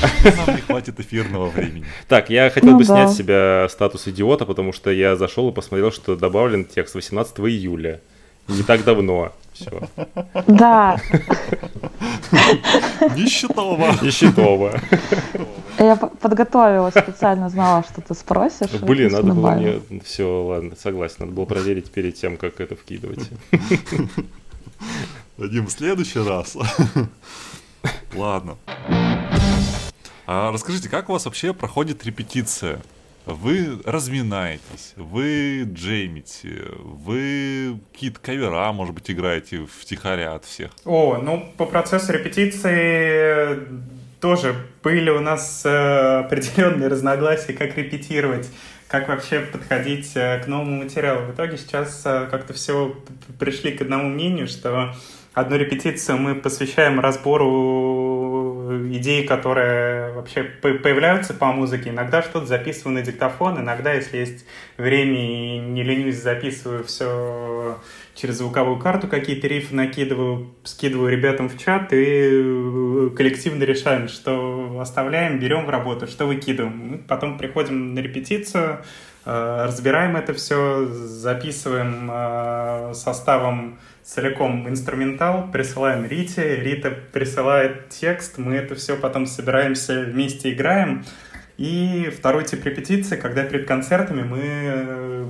[0.46, 1.84] Нам не хватит эфирного времени.
[2.08, 2.94] Так, я хотел Ну бы да.
[2.94, 7.38] снять с себя статус идиота, потому что я зашел и посмотрел, что добавлен текст 18
[7.40, 8.00] июля.
[8.48, 9.32] Не так давно.
[9.52, 9.88] Все.
[10.46, 10.96] Да,
[13.16, 13.96] Нищетова.
[14.02, 14.80] Нищетово.
[15.78, 18.70] я по- подготовилась, специально знала, что ты спросишь.
[18.80, 19.80] Блин, надо было мне...
[20.04, 21.16] Все, ладно, согласен.
[21.20, 23.28] Надо было проверить перед тем, как это вкидывать.
[25.36, 26.56] Дадим в следующий раз.
[28.14, 28.56] Ладно.
[30.32, 32.78] А расскажите, как у вас вообще проходит репетиция?
[33.26, 40.70] Вы разминаетесь, вы джеймите, вы какие-то кавера, может быть, играете втихаря от всех.
[40.84, 43.58] О, ну, по процессу репетиции
[44.20, 48.48] тоже были у нас э, определенные разногласия, как репетировать,
[48.86, 51.26] как вообще подходить э, к новому материалу.
[51.26, 52.94] В итоге сейчас э, как-то все
[53.40, 54.94] пришли к одному мнению, что
[55.34, 58.19] одну репетицию мы посвящаем разбору
[58.70, 61.90] идей, которые вообще по- появляются по музыке.
[61.90, 67.78] Иногда что-то записываю на диктофон, иногда, если есть время и не ленюсь, записываю все
[68.20, 74.78] через звуковую карту, какие-то рифы накидываю, скидываю ребятам в чат и э, коллективно решаем, что
[74.80, 77.02] оставляем, берем в работу, что выкидываем.
[77.08, 78.82] Потом приходим на репетицию,
[79.24, 88.56] э, разбираем это все, записываем э, составом целиком инструментал, присылаем Рите, Рита присылает текст, мы
[88.56, 91.04] это все потом собираемся вместе играем.
[91.56, 95.26] И второй тип репетиции, когда перед концертами мы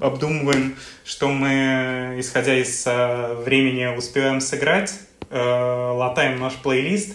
[0.00, 4.94] обдумываем, что мы, исходя из э, времени, успеваем сыграть,
[5.30, 7.14] э, латаем наш плейлист,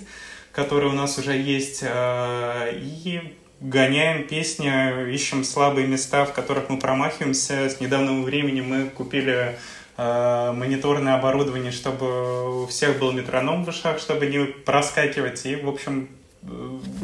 [0.52, 6.78] который у нас уже есть, э, и гоняем песни, ищем слабые места, в которых мы
[6.78, 7.70] промахиваемся.
[7.70, 9.58] С недавнего времени мы купили
[9.98, 15.46] мониторное оборудование, чтобы у всех был метроном в ушах, чтобы не проскакивать.
[15.46, 16.08] И, в общем,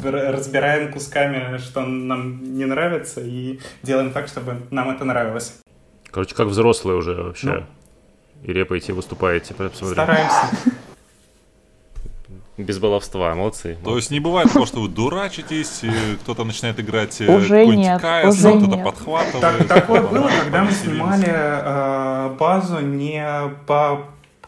[0.03, 5.55] разбираем кусками, что нам не нравится, и делаем так, чтобы нам это нравилось.
[6.11, 7.65] Короче, как взрослые уже вообще.
[8.43, 9.53] И репаете, выступаете.
[9.53, 9.93] Посмотрим.
[9.93, 10.49] Стараемся.
[12.57, 13.77] Без баловства, молодцы.
[13.83, 15.81] То есть не бывает такого, что вы дурачитесь,
[16.21, 18.85] кто-то начинает играть э, Уже нет, Кайс, уже кто-то нет.
[18.85, 19.41] подхватывает.
[19.41, 23.21] Так, такое было, когда мы снимали э, базу не
[23.67, 24.05] по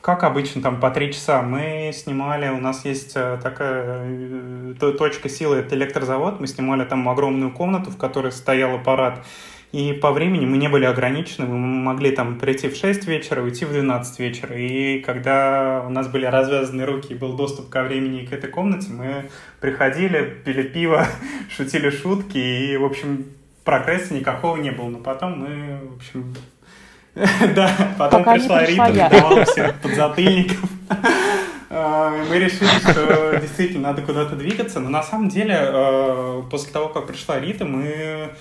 [0.08, 1.42] как обычно, там по три часа.
[1.42, 6.40] Мы снимали, у нас есть э, такая э, то- точка силы, это электрозавод.
[6.40, 9.26] Мы снимали там огромную комнату, в которой стоял аппарат.
[9.74, 13.66] И по времени мы не были ограничены, мы могли там прийти в 6 вечера, уйти
[13.66, 14.56] в 12 вечера.
[14.56, 18.50] И когда у нас были развязаны руки и был доступ ко времени и к этой
[18.50, 19.26] комнате, мы
[19.60, 21.06] приходили, пили пиво,
[21.50, 23.26] шутили шутки, и, в общем,
[23.66, 24.88] прогресса никакого не было.
[24.88, 26.34] Но потом мы, в общем,
[27.56, 30.60] да, потом Пока пришла Рита, давала всех подзатыльников.
[31.70, 36.88] А, Мы решили, что действительно надо куда-то двигаться, но на самом деле э, после того,
[36.88, 38.32] как пришла Рита, мы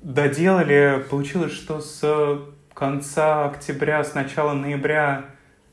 [0.00, 2.40] доделали, получилось, что с
[2.72, 5.26] конца октября, с начала ноября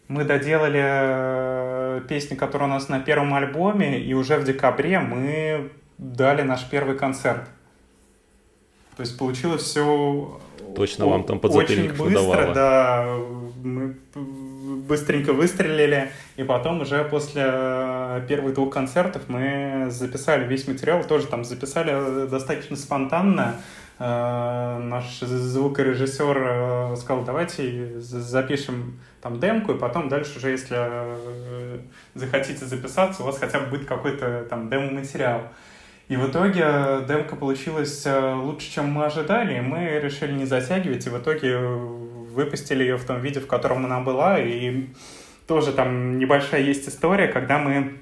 [0.10, 5.71] мы доделали э, песни, которые у нас на первом альбоме, и уже в декабре мы
[5.97, 7.47] дали наш первый концерт.
[8.97, 10.39] То есть получилось все
[10.78, 12.54] Точно вам там очень подзатыльников быстро, надавало.
[12.54, 13.06] да.
[13.63, 13.96] Мы
[14.88, 21.28] быстренько выстрелили, и потом уже после э, первых двух концертов мы записали весь материал, тоже
[21.28, 23.56] там записали достаточно спонтанно.
[24.00, 30.78] Э, Наш звукорежиссер э, сказал, давайте за- запишем там демку, и потом дальше уже, если
[30.80, 31.80] э,
[32.13, 35.42] захотите записаться, у вас хотя бы будет какой-то там демо-материал.
[36.10, 40.46] И в итоге э, демка получилась э, лучше, чем мы ожидали, и мы решили не
[40.46, 44.88] затягивать, и в итоге э, выпустили ее в том виде, в котором она была, и
[45.48, 47.98] тоже там небольшая есть история, когда мы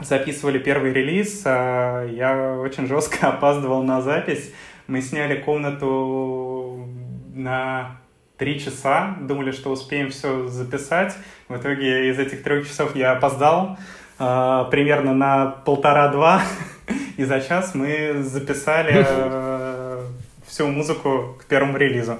[0.00, 4.52] записывали первый релиз, я очень жестко опаздывал на запись,
[4.86, 6.86] мы сняли комнату
[7.34, 7.96] на
[8.36, 11.16] три часа, думали, что успеем все записать,
[11.48, 13.78] в итоге из этих трех часов я опоздал,
[14.18, 16.42] примерно на полтора-два,
[17.16, 20.00] и за час мы записали э,
[20.46, 22.18] всю музыку к первому релизу.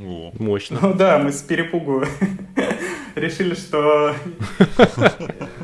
[0.00, 0.78] О, Мощно.
[0.82, 2.04] Ну да, мы с перепугу
[3.14, 4.14] решили, что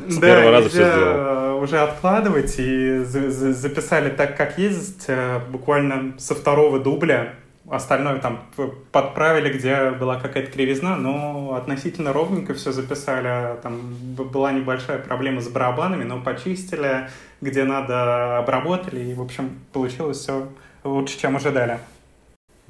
[0.07, 1.15] С первого раза нельзя, сделал.
[1.15, 7.33] э, уже откладывать и за- за- записали так, как есть, э, буквально со второго дубля.
[7.71, 8.43] Остальное там
[8.91, 13.55] подправили, где была какая-то кривизна, но относительно ровненько все записали.
[13.61, 19.57] Там б- была небольшая проблема с барабанами, но почистили, где надо, обработали, и, в общем,
[19.71, 20.49] получилось все
[20.83, 21.79] лучше, чем ожидали.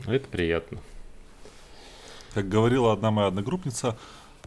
[0.05, 0.77] Это приятно.
[2.35, 3.97] как говорила одна моя одногруппница,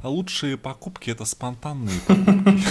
[0.03, 2.63] «А лучшие покупки это спонтанные покупки.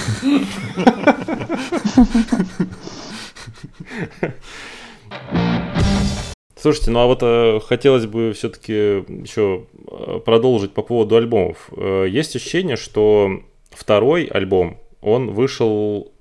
[6.63, 11.69] Слушайте, ну а вот э, хотелось бы все-таки еще э, продолжить по поводу альбомов.
[11.76, 16.13] Э, есть ощущение, что второй альбом, он вышел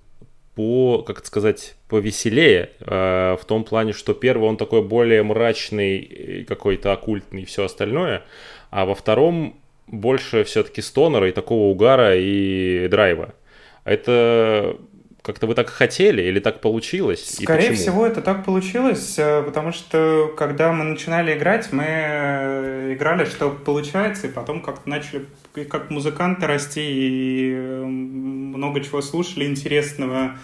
[0.57, 6.45] по, как это сказать, повеселее, э, в том плане, что первый он такой более мрачный,
[6.49, 8.25] какой-то оккультный и все остальное,
[8.73, 13.37] а во втором больше все-таки стонера и такого угара и драйва.
[13.85, 14.77] Это
[15.23, 17.39] как-то вы так хотели или так получилось?
[17.41, 23.25] Скорее всего, это так получилось, э, потому что когда мы начинали играть, мы э, играли,
[23.25, 25.27] что получается, и потом как-то начали
[25.71, 30.37] как музыканты расти, и э, много чего слушали интересного.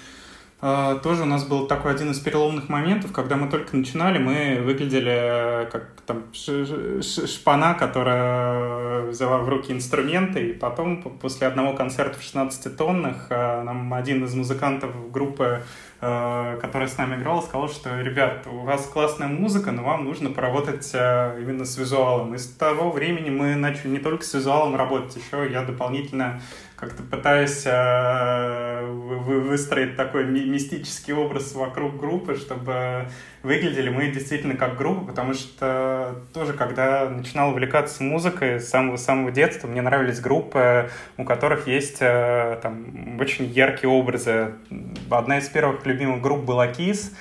[0.60, 4.60] А, Тоже у нас был такой один из переломных моментов, когда мы только начинали, мы
[4.60, 12.18] выглядели э, как там шпана, которая взяла в руки инструменты, и потом после одного концерта
[12.18, 15.62] в 16 тоннах э, нам один из музыкантов группы,
[16.00, 20.30] э, которая с нами играла, сказал, что, ребят, у вас классная музыка, но вам нужно
[20.30, 22.34] поработать именно с визуалом.
[22.34, 26.40] И с того времени мы начали не только с визуалом работать, еще я дополнительно
[26.78, 33.08] как-то пытаюсь э, вы- вы- выстроить такой ми- мистический образ вокруг группы, чтобы
[33.42, 39.66] выглядели мы действительно как группа, потому что тоже, когда начинал увлекаться музыкой с самого-самого детства,
[39.66, 44.52] мне нравились группы, у которых есть э, там очень яркие образы.
[45.10, 47.12] Одна из первых любимых групп была Kiss,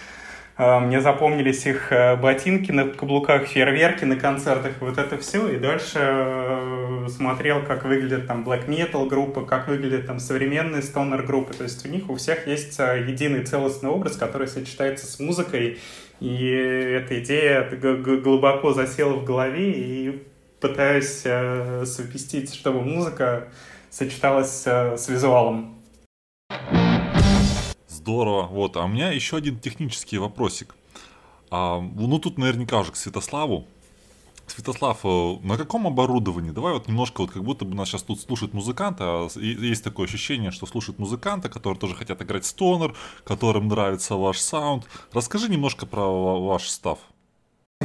[0.58, 5.48] Мне запомнились их э, ботинки на каблуках, фейерверки на концертах, вот это все.
[5.50, 11.22] И дальше э, смотрел, как выглядят там black metal группы, как выглядят там современные стонер
[11.22, 11.54] группы.
[11.54, 15.78] То есть у них у всех есть э, единый целостный образ, который сочетается с музыкой.
[16.20, 20.24] И эта идея глубоко засела в голове и
[20.60, 21.20] пытаюсь
[21.88, 23.50] совместить, чтобы музыка
[23.92, 25.77] сочеталась с визуалом.
[28.08, 28.44] Здорово.
[28.44, 28.78] Вот.
[28.78, 30.76] А у меня еще один технический вопросик.
[31.52, 33.66] А, ну, тут наверняка уже к Святославу.
[34.46, 36.52] Святослав, э, на каком оборудовании?
[36.52, 38.54] Давай вот немножко, вот как будто бы нас сейчас тут слушает
[39.02, 44.16] а и- есть такое ощущение, что слушают музыканты, которые тоже хотят играть стонер, которым нравится
[44.16, 44.86] ваш саунд.
[45.12, 47.00] Расскажи немножко про ва- ваш став.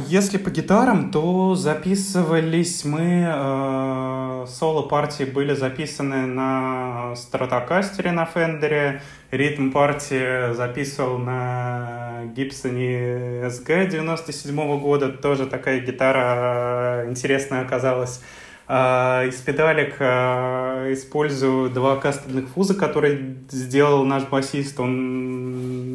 [0.07, 9.71] Если по гитарам, то записывались мы, э, соло-партии были записаны на стратокастере на Фендере, ритм
[9.71, 18.21] партии записывал на Гибсоне SG 97 года, тоже такая гитара э, интересная оказалась.
[18.65, 24.79] А, Из педалек а, использую два кастомных фуза, которые сделал наш басист.
[24.79, 25.92] Он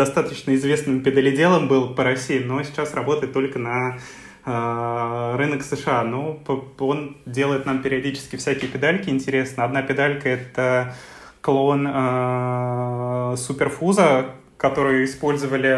[0.00, 3.98] достаточно известным педаледелом был по России, но сейчас работает только на
[4.46, 6.04] а, рынок США.
[6.04, 6.42] Но
[6.78, 9.64] он делает нам периодически всякие педальки интересно.
[9.64, 10.94] Одна педалька— это
[11.42, 15.68] клон а, суперфуза, который использовали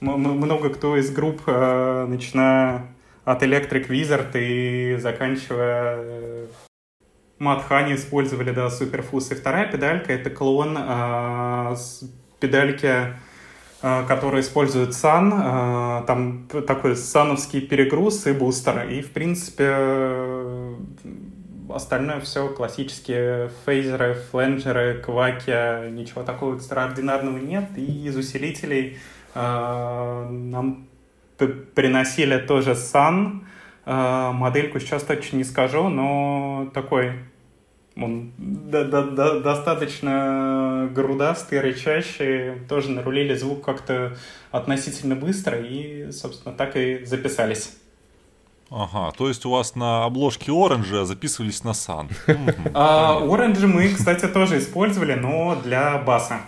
[0.00, 2.86] м- много кто из групп, а, начиная
[3.26, 6.46] от Electric Wizard и заканчивая э,
[7.38, 9.30] Матхани использовали, да, Суперфуз.
[9.30, 12.04] И вторая педалька— это клон с
[12.44, 13.14] педальки,
[13.80, 15.32] а, которые используют Sun.
[15.34, 18.86] А, там такой сановский перегруз и бустер.
[18.88, 20.74] И, в принципе, э,
[21.70, 25.90] остальное все классические фейзеры, фленджеры, кваки.
[25.90, 27.70] Ничего такого экстраординарного нет.
[27.76, 28.98] И из усилителей
[29.34, 30.86] нам
[31.74, 32.76] приносили тоже.
[33.86, 37.12] А, Модельку сейчас точно не скажу, но такой
[37.96, 42.58] он до- до- до- достаточно грудастый, рычащий.
[42.68, 44.16] Тоже нарулили звук как-то
[44.50, 47.76] относительно быстро и, собственно, так и записались.
[48.70, 52.08] Ага, то есть у вас на обложке оранжа записывались на сан.
[52.26, 56.40] Orange мы, кстати, тоже использовали, но для баса.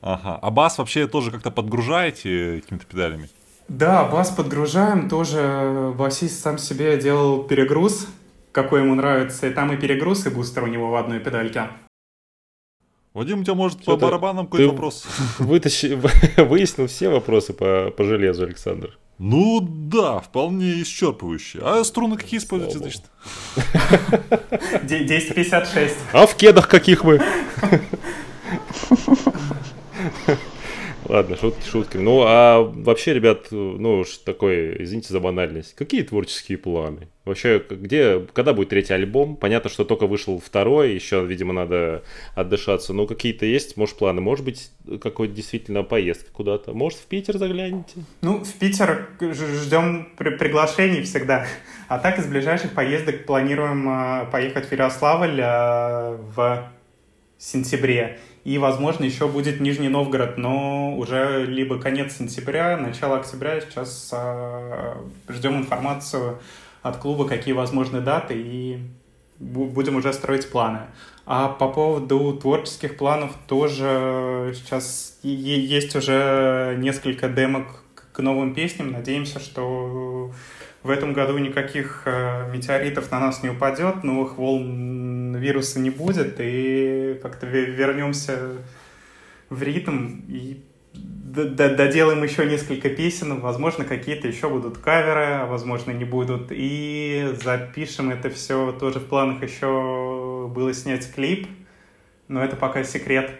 [0.00, 0.38] Ага.
[0.40, 3.28] А бас вообще тоже как-то подгружаете какими-то педалями?
[3.68, 5.08] Да, бас подгружаем.
[5.08, 8.06] Тоже басист сам себе делал перегруз,
[8.62, 9.46] какой ему нравится.
[9.46, 11.68] И там и перегруз, и бустер у него в одной педальке.
[13.14, 15.06] Вадим, у тебя может по Что-то барабанам какой-то ты- вопрос?
[15.38, 15.98] Вытащи...
[16.36, 18.98] Выяснил все вопросы по, по железу, Александр.
[19.18, 21.60] Ну да, вполне исчерпывающе.
[21.62, 23.02] А струны какие используете, значит?
[24.84, 25.96] Де- 1056.
[26.12, 27.20] А в кедах каких вы?
[31.08, 32.02] Ладно, шутки шутками.
[32.02, 35.74] Ну, а вообще, ребят, ну, уж такой, извините за банальность.
[35.74, 37.08] Какие творческие планы?
[37.24, 39.36] Вообще, где, когда будет третий альбом?
[39.36, 42.02] Понятно, что только вышел второй, еще, видимо, надо
[42.34, 42.92] отдышаться.
[42.92, 44.20] Но какие-то есть, может, планы?
[44.20, 46.74] Может быть, какой-то действительно поездка куда-то?
[46.74, 48.04] Может, в Питер загляните?
[48.20, 51.46] Ну, в Питер ждем при- приглашений всегда.
[51.88, 56.70] А так из ближайших поездок планируем э, поехать в Ярославль э, в
[57.38, 58.18] сентябре.
[58.44, 63.60] И, возможно, еще будет Нижний Новгород, но уже либо конец сентября, начало октября.
[63.60, 64.94] Сейчас э,
[65.28, 66.38] ждем информацию
[66.82, 68.78] от клуба, какие возможны даты, и
[69.40, 70.80] бу- будем уже строить планы.
[71.26, 78.20] А по поводу творческих планов тоже сейчас и- и есть уже несколько демок к- к
[78.20, 78.92] новым песням.
[78.92, 80.30] Надеемся, что
[80.82, 86.36] в этом году никаких э, метеоритов на нас не упадет, новых волн вируса не будет,
[86.38, 88.52] и как-то ве- вернемся
[89.50, 90.62] в ритм и
[90.94, 98.10] доделаем еще несколько песен, возможно, какие-то еще будут каверы, а возможно, не будут, и запишем
[98.10, 101.46] это все, тоже в планах еще было снять клип,
[102.28, 103.32] но это пока секрет.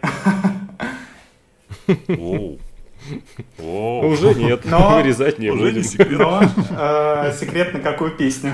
[3.58, 5.82] Уже нет, вырезать не Уже не будем.
[5.84, 6.18] секрет.
[6.18, 8.52] Но э, секрет на какую песню?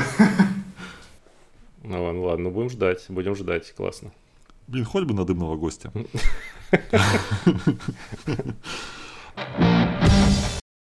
[1.85, 4.11] Ну ладно, ладно, будем ждать, будем ждать, классно.
[4.67, 5.93] Блин, хоть бы на дымного гостя.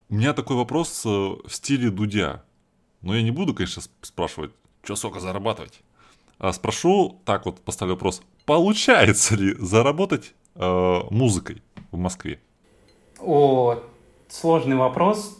[0.09, 2.43] У меня такой вопрос э, в стиле Дудя.
[3.01, 4.51] Но я не буду, конечно, сп- спрашивать,
[4.83, 5.81] что сколько зарабатывать.
[6.37, 8.21] А спрошу, так вот поставлю вопрос.
[8.45, 12.39] Получается ли заработать э, музыкой в Москве?
[13.19, 13.81] О,
[14.33, 15.39] сложный вопрос.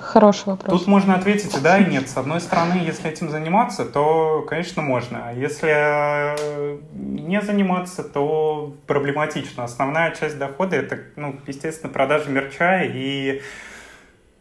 [0.00, 0.78] Хороший вопрос.
[0.78, 2.08] Тут можно ответить и да, и нет.
[2.08, 5.28] С одной стороны, если этим заниматься, то, конечно, можно.
[5.28, 9.64] А если э, не заниматься, то проблематично.
[9.64, 13.42] Основная часть дохода— это, ну, естественно, продажа мерча и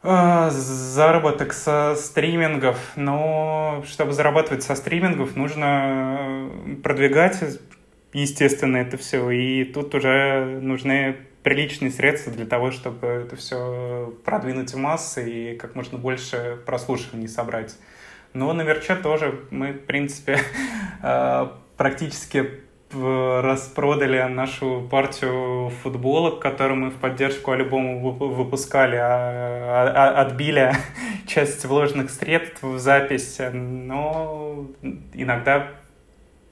[0.03, 2.77] э, заработок со стримингов.
[2.95, 7.43] Но чтобы зарабатывать со стримингов, нужно э, продвигать,
[8.13, 9.29] естественно, это все.
[9.31, 15.55] И тут уже нужны приличные средства для того, чтобы это все продвинуть в массы и
[15.55, 17.77] как можно больше прослушиваний собрать.
[18.33, 20.39] Но на мерче тоже мы, в принципе,
[21.03, 22.49] э, практически
[22.91, 30.73] распродали нашу партию футболок, которую мы в поддержку альбома вып- выпускали, а- а- отбили
[31.27, 34.67] часть вложенных средств в запись, но
[35.13, 35.69] иногда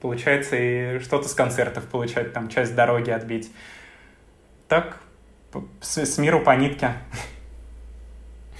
[0.00, 3.50] получается и что-то с концертов получать, там часть дороги отбить.
[4.68, 5.00] Так,
[5.80, 6.94] с, с миру по нитке.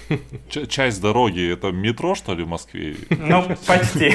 [0.68, 2.96] Часть дороги это метро, что ли, в Москве?
[3.10, 4.14] Ну, почти.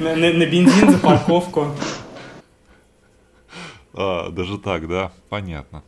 [0.00, 1.74] На, на- на бензин за парковку.
[3.92, 5.82] А, даже так, да, понятно.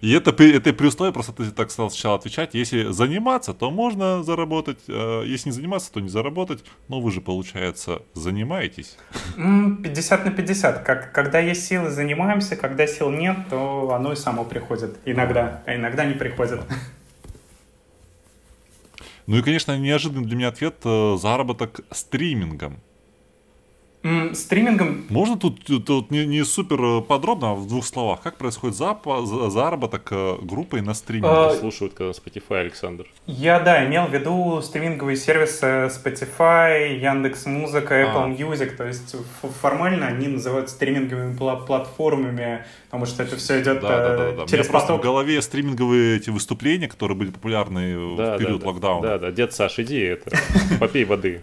[0.00, 4.22] И это, это при условии, просто ты так стал сначала отвечать, если заниматься, то можно
[4.22, 8.96] заработать, а если не заниматься, то не заработать, но вы же, получается, занимаетесь.
[9.36, 10.84] М, 50 на 50.
[10.84, 14.98] Как, когда есть силы, занимаемся, когда сил нет, то оно и само приходит.
[15.04, 16.60] Иногда, а иногда не приходит.
[19.26, 22.80] Ну и, конечно, неожиданный для меня ответ э, заработок стримингом.
[24.32, 28.76] Стримингом Можно тут, тут не, не супер э, подробно, а в двух словах, как происходит
[28.76, 31.28] запа- за- заработок э, группой на стриминге?
[31.28, 33.06] А, Слушают, когда Spotify, Александр.
[33.26, 38.28] Я, да, имел в виду стриминговые сервисы Spotify, Яндекс Музыка, Apple А.
[38.28, 38.76] Music.
[38.76, 39.16] То есть
[39.60, 44.16] формально они называют стриминговыми пла- платформами, потому что это все идет Да, да, да, э,
[44.16, 44.28] да.
[44.30, 45.02] У меня через просто в поток.
[45.02, 49.08] голове стриминговые эти выступления, которые были популярны Да, в период да, локдауна.
[49.08, 50.30] Да, да, дед Саш, иди, это,
[50.78, 51.40] попей воды.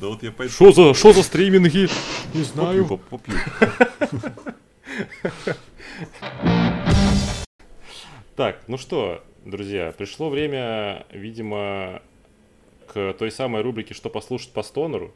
[0.00, 1.88] Да вот я пойду Что за, что за стриминги?
[2.34, 3.34] Не попью, поп- попью.
[8.36, 12.02] Так, ну что, друзья, пришло время, видимо,
[12.86, 15.12] к той самой рубрике «Что послушать по стонеру».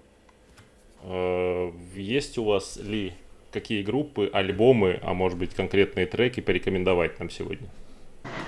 [1.02, 3.14] Э, Есть у вас ли
[3.52, 7.68] какие группы, альбомы, а может быть конкретные треки порекомендовать нам сегодня?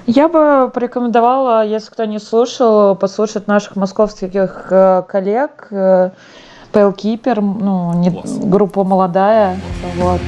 [0.07, 5.68] Я бы порекомендовала, если кто не слушал, послушать наших московских э, коллег.
[6.72, 7.93] Keeper, ну,
[8.49, 9.57] группа молодая.
[9.97, 10.20] Вот.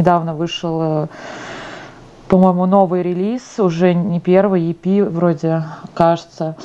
[0.00, 1.06] Недавно вышел, э,
[2.28, 6.56] по-моему, новый релиз, уже не первый, EP вроде, кажется.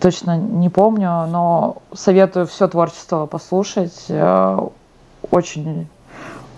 [0.00, 4.04] Точно не помню, но советую все творчество послушать.
[4.08, 4.58] Э,
[5.30, 5.86] Очень,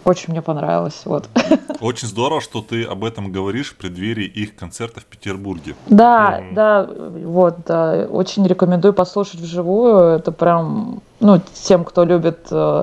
[0.06, 1.02] очень мне понравилось.
[1.04, 1.28] Вот.
[1.80, 5.74] Очень здорово, что ты об этом говоришь в преддверии их концерта в Петербурге.
[5.86, 6.54] Да, Мгм.
[6.54, 6.88] да,
[7.26, 10.16] вот, да, очень рекомендую послушать вживую.
[10.16, 12.82] Это прям, ну, тем, кто любит э,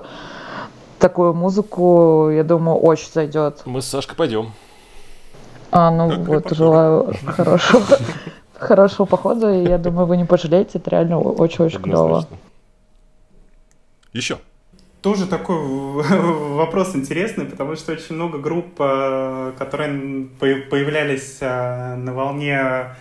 [1.01, 3.63] такую музыку, я думаю, очень зайдет.
[3.65, 4.51] Мы с Сашкой пойдем.
[5.71, 6.57] А, ну Как вот, репортер.
[6.57, 7.85] желаю хорошего,
[8.53, 12.25] хорошего похода, и я думаю, вы не пожалеете, это реально очень-очень клево.
[14.13, 14.37] Еще.
[15.01, 15.57] Тоже такой
[16.55, 22.95] вопрос интересный, потому что очень много групп, э, которые по- появлялись э, на волне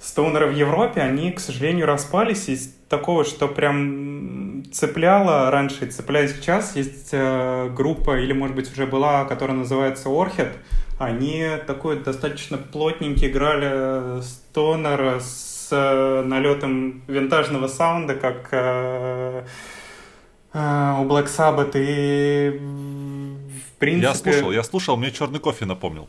[0.00, 2.48] стоунера в Европе, они, к сожалению, распались.
[2.48, 8.70] Из такого, что прям цепляло раньше и цепляет сейчас, есть э, группа, или, может быть,
[8.70, 10.56] уже была, которая называется Орхед.
[10.98, 19.44] Они такой достаточно плотненький играли стонер с э, налетом винтажного саунда, как э,
[20.52, 21.72] э, у Black Sabbath.
[21.74, 24.08] И, в принципе...
[24.08, 26.08] Я слушал, я слушал, мне черный кофе напомнил.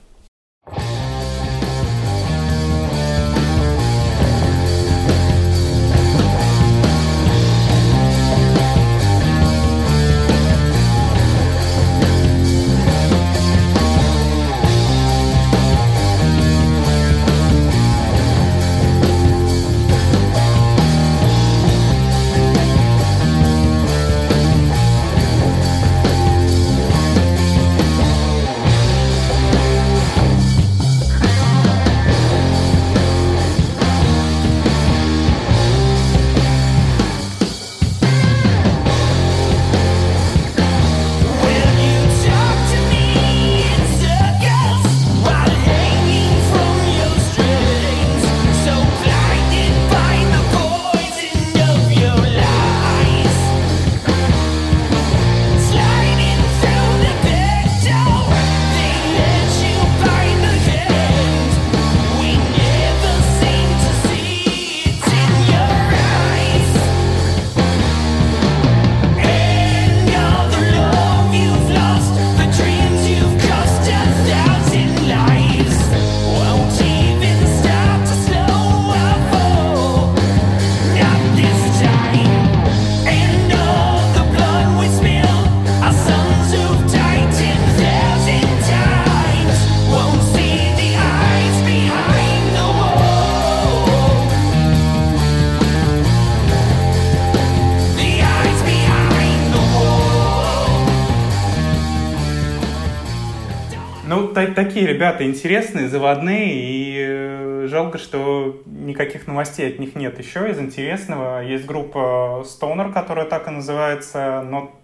[104.64, 110.20] Такие ребята интересные, заводные, и э, жалко, что никаких новостей от них нет.
[110.20, 114.78] Еще из интересного есть группа Stoner, которая так и называется, но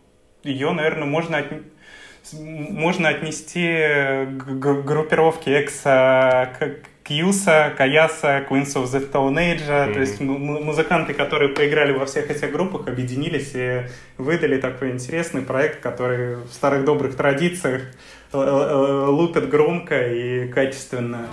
[0.43, 1.65] ее, наверное, можно, м-
[2.33, 3.67] можно отнести
[4.39, 4.45] к
[4.85, 6.51] группировке экса
[7.03, 9.99] Кьюса, Каяса, Queens of the Stone Age, то Мгм.
[9.99, 13.81] есть музыканты, которые поиграли во всех этих группах, объединились и
[14.17, 17.81] выдали такой интересный проект, который в старых добрых традициях
[19.09, 21.27] лупят громко и качественно.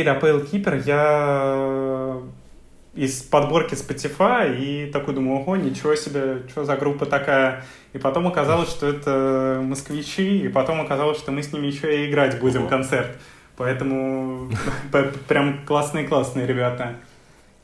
[0.00, 2.20] самом деле, о Pale Keeper я
[2.94, 7.64] из подборки Spotify и такой думаю, ого, ничего себе, что за группа такая.
[7.92, 12.10] И потом оказалось, что это москвичи, и потом оказалось, что мы с ними еще и
[12.10, 13.18] играть будем концерт.
[13.56, 14.50] Поэтому
[15.28, 16.96] прям классные-классные ребята.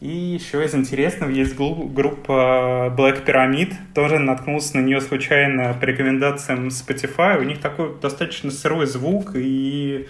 [0.01, 3.73] И еще из интересного есть группа Black Pyramid.
[3.95, 7.39] Тоже наткнулся на нее случайно по рекомендациям Spotify.
[7.39, 10.07] У них такой достаточно сырой звук и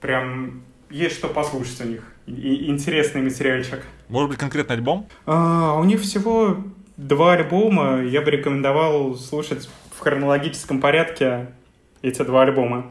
[0.00, 2.02] прям есть что послушать у них.
[2.26, 3.80] И- интересный материальчик.
[4.08, 5.06] Может быть, конкретный альбом?
[5.26, 6.56] А, у них всего
[6.96, 8.02] два альбома.
[8.02, 11.48] Я бы рекомендовал слушать в хронологическом порядке
[12.02, 12.86] эти два альбома.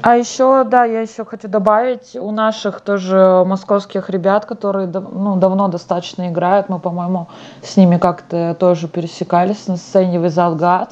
[0.00, 5.68] А еще, да, я еще хочу добавить, у наших тоже московских ребят, которые ну, давно
[5.68, 7.28] достаточно играют, мы, по-моему,
[7.62, 10.90] с ними как-то тоже пересекались на сцене Without God.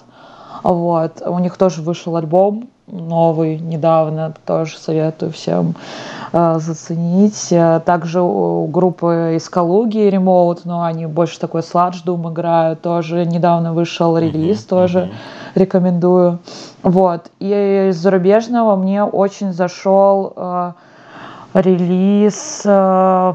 [0.63, 1.23] Вот.
[1.23, 5.75] У них тоже вышел альбом новый недавно, тоже советую всем
[6.33, 7.49] э, заценить.
[7.53, 13.25] Э, Также у группы из Калуги Remote, но они больше такой сладж дум играют, тоже
[13.25, 15.11] недавно вышел релиз, тоже
[15.55, 16.39] рекомендую.
[16.83, 17.31] Вот.
[17.39, 20.73] И из зарубежного мне очень зашел э,
[21.55, 23.35] релиз, э,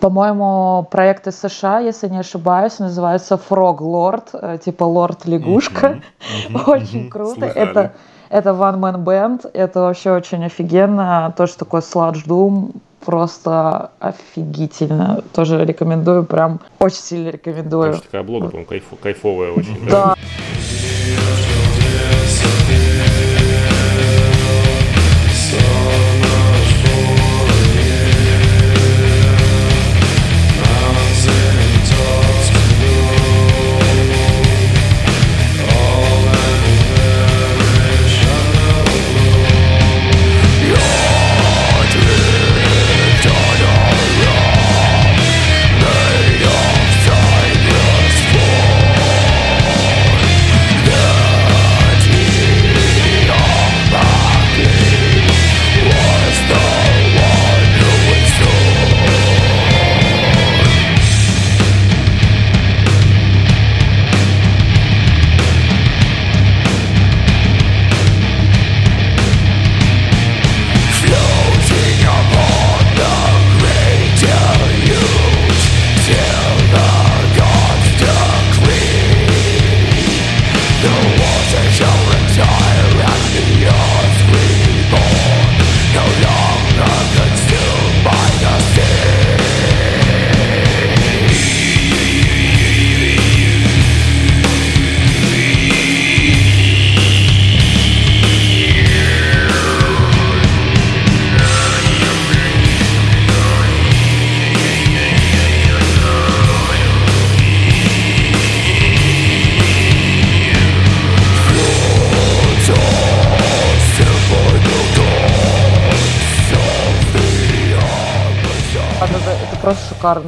[0.00, 6.00] по-моему, проект из США, если не ошибаюсь, называется Frog Lord, э, типа Лорд Лягушка.
[6.66, 7.46] Очень круто.
[7.46, 7.92] Это
[8.28, 11.32] это One Man Band, это вообще очень офигенно.
[11.36, 12.70] Тоже такой сладж Doom,
[13.04, 15.22] просто офигительно.
[15.34, 17.92] Тоже рекомендую, прям очень сильно рекомендую.
[17.92, 19.76] Тоже такая облога, по-моему, кайф- кайфовая очень.
[19.88, 20.14] Да.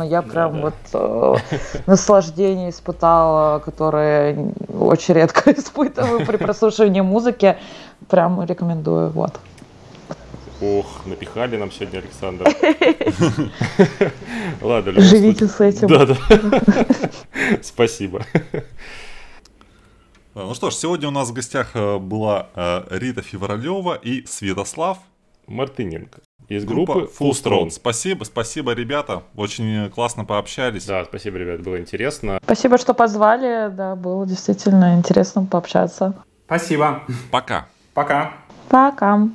[0.09, 0.63] Я прям Да-да.
[0.63, 7.57] вот э, наслаждение испытала, которое очень редко испытываю при прослушивании музыки.
[8.09, 9.11] Прям рекомендую.
[9.11, 9.39] Вот.
[10.61, 12.47] Ох, напихали нам сегодня Александр.
[14.63, 15.89] Ладно, Живите с этим.
[15.89, 16.17] Да, да.
[17.63, 18.23] Спасибо.
[20.35, 24.99] Ну что ж, сегодня у нас в гостях э, была э, Рита Февралева и Святослав.
[25.47, 26.21] Мартыненко.
[26.49, 27.71] Из Группа группы Full Full Strong.
[27.71, 29.23] Спасибо, спасибо, ребята.
[29.37, 30.87] Очень классно пообщались.
[30.87, 32.39] Да, спасибо, ребят, было интересно.
[32.43, 33.71] Спасибо, что позвали.
[33.71, 36.15] Да, было действительно интересно пообщаться.
[36.47, 37.03] Спасибо.
[37.31, 37.69] Пока.
[37.93, 38.33] Пока.
[38.71, 39.29] Пока.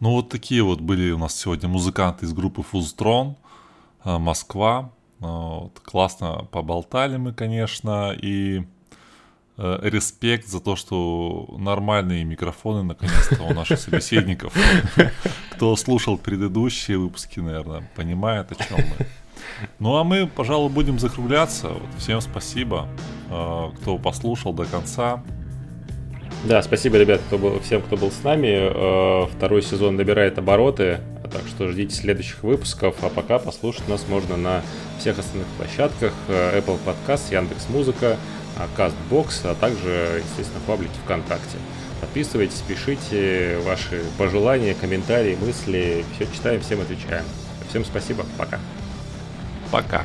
[0.00, 3.36] Ну вот такие вот были у нас сегодня музыканты из группы Фузтрон,
[4.04, 4.90] э, Москва.
[5.20, 8.64] Э, вот классно поболтали мы, конечно, и
[9.56, 14.54] респект за то, что нормальные микрофоны наконец-то у наших собеседников.
[15.52, 19.06] Кто слушал предыдущие выпуски, наверное, понимает, о чем мы.
[19.78, 21.68] Ну а мы, пожалуй, будем закругляться.
[21.68, 22.88] Вот, всем спасибо,
[23.30, 25.22] э, кто послушал до конца.
[26.44, 28.48] Да, спасибо, ребят, кто был, всем, кто был с нами.
[28.48, 31.00] Э, Второй сезон набирает обороты,
[31.30, 32.96] так что ждите следующих выпусков.
[33.02, 34.62] А пока послушать нас можно на
[34.98, 36.12] всех остальных площадках.
[36.28, 38.16] э, Apple Podcast, Яндекс Музыка,
[38.76, 41.58] Castbox, а также, естественно, в паблике ВКонтакте.
[42.00, 46.04] Подписывайтесь, пишите ваши пожелания, комментарии, мысли.
[46.14, 47.24] Все читаем, всем отвечаем.
[47.68, 48.58] Всем спасибо, пока.
[49.70, 50.04] Пока.